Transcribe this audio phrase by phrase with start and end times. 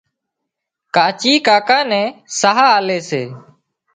[0.95, 2.07] ڪاچي ڪاڪا نين
[2.39, 3.23] ساهَه آلي سي